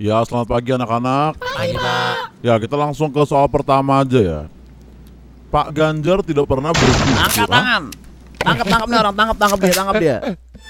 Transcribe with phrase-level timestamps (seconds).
[0.00, 1.36] Ya, selamat pagi anak-anak.
[1.36, 2.40] Pagi Pak.
[2.40, 4.40] Ya, kita langsung ke soal pertama aja ya.
[5.52, 7.20] Pak Ganjar tidak pernah bersyukur.
[7.20, 7.82] Angkat tangan.
[8.40, 10.16] Tangkap tangkap nih orang, tangkap tangkap dia, tangkap dia.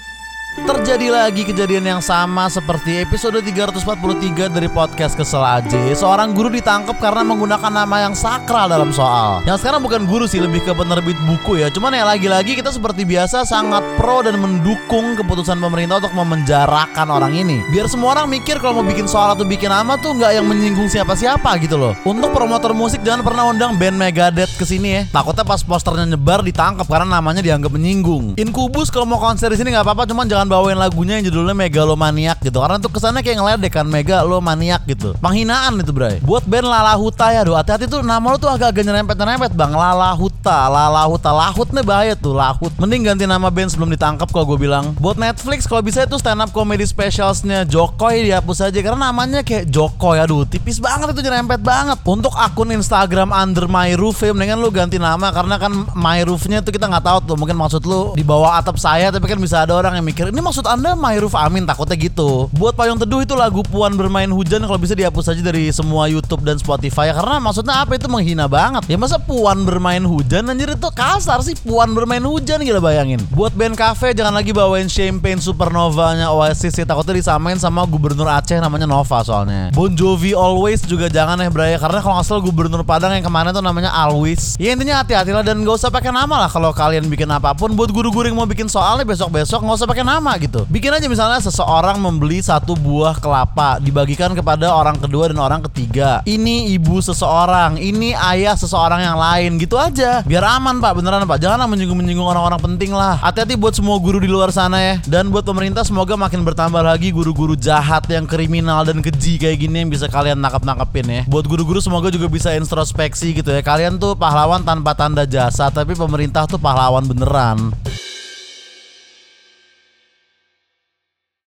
[0.51, 5.79] Terjadi lagi kejadian yang sama seperti episode 343 dari podcast Kesel aja.
[5.95, 9.39] Seorang guru ditangkap karena menggunakan nama yang sakral dalam soal.
[9.47, 11.71] Yang sekarang bukan guru sih, lebih ke penerbit buku ya.
[11.71, 17.31] Cuman ya lagi-lagi kita seperti biasa sangat pro dan mendukung keputusan pemerintah untuk memenjarakan orang
[17.31, 17.63] ini.
[17.71, 20.91] Biar semua orang mikir kalau mau bikin soal atau bikin nama tuh nggak yang menyinggung
[20.91, 21.95] siapa-siapa gitu loh.
[22.03, 25.01] Untuk promotor musik jangan pernah undang band Megadeth ke sini ya.
[25.15, 28.35] Takutnya pas posternya nyebar ditangkap karena namanya dianggap menyinggung.
[28.35, 32.37] Inkubus kalau mau konser di sini nggak apa-apa cuman jangan bawain lagunya yang judulnya megalomaniak
[32.41, 32.57] gitu.
[32.61, 35.17] Karena tuh kesannya kayak ngeledek kan megalomaniak gitu.
[35.19, 36.21] Penghinaan itu bray.
[36.23, 39.71] Buat band Lala Huta ya do hati-hati tuh nama lo tuh agak-agak nyerempet-nyerempet bang.
[39.73, 42.71] Lala Huta Lala Huta Lahut nih bahaya tuh Lahut.
[42.79, 44.95] Mending ganti nama band sebelum ditangkap kalau gue bilang.
[44.97, 49.67] Buat Netflix kalau bisa itu stand up comedy specialsnya Jokoy dihapus aja karena namanya kayak
[49.67, 51.99] Jokoy aduh tipis banget itu nyerempet banget.
[52.07, 56.63] Untuk akun Instagram under my roof ya mendingan lu ganti nama karena kan my roofnya
[56.63, 59.61] tuh kita nggak tahu tuh mungkin maksud lu di bawah atap saya tapi kan bisa
[59.61, 62.47] ada orang yang mikir ini maksud anda my roof amin takutnya gitu?
[62.55, 66.47] Buat payung teduh itu lagu Puan bermain hujan kalau bisa dihapus aja dari semua YouTube
[66.47, 67.19] dan Spotify ya.
[67.19, 67.99] Karena maksudnya apa?
[67.99, 68.87] Itu menghina banget.
[68.87, 70.47] Ya masa Puan bermain hujan?
[70.47, 73.19] Anjir itu kasar sih Puan bermain hujan gila bayangin.
[73.35, 76.87] Buat band cafe jangan lagi bawain Champagne Supernova-nya Oasis ya.
[76.87, 79.67] Takutnya disamain sama gubernur Aceh namanya Nova soalnya.
[79.75, 81.75] Bon Jovi Always juga jangan ya Bray.
[81.75, 84.55] Karena kalau nggak salah gubernur Padang yang kemarin tuh namanya Always.
[84.55, 87.75] Ya intinya hati-hatilah dan gak usah pakai nama lah kalau kalian bikin apa pun.
[87.75, 90.63] Buat guru-guru yang mau bikin soalnya besok-besok nggak usah pakai nama gitu.
[90.69, 96.21] Bikin aja misalnya seseorang membeli satu buah kelapa dibagikan kepada orang kedua dan orang ketiga.
[96.23, 100.21] Ini ibu seseorang ini ayah seseorang yang lain gitu aja.
[100.21, 101.41] Biar aman pak beneran pak.
[101.41, 103.17] Janganlah menyinggung-menyinggung orang-orang penting lah.
[103.19, 104.95] Hati-hati buat semua guru di luar sana ya.
[105.03, 109.85] Dan buat pemerintah semoga makin bertambah lagi guru-guru jahat yang kriminal dan keji kayak gini
[109.85, 111.21] yang bisa kalian nangkap-nangkepin ya.
[111.25, 113.65] Buat guru-guru semoga juga bisa introspeksi gitu ya.
[113.65, 117.73] Kalian tuh pahlawan tanpa tanda jasa tapi pemerintah tuh pahlawan beneran